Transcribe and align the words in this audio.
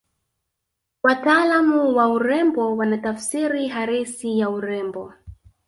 wataalamu 1.03 1.95
wa 1.95 2.07
urembo 2.09 2.77
wana 2.77 2.97
tafsiri 2.97 3.67
halisi 3.67 4.39
ya 4.39 4.49
urembo 4.49 5.13